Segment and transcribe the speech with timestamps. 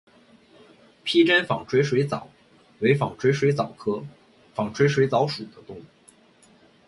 [1.03, 2.27] 披针纺锤水蚤
[2.79, 4.03] 为纺锤水蚤科
[4.55, 5.83] 纺锤水蚤属的动物。